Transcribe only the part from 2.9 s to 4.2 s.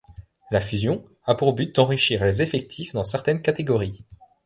dans certaines catégories.